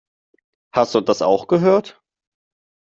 Hast 0.73 0.95
du 0.95 1.01
das 1.01 1.21
auch 1.21 1.47
gehört? 1.47 2.01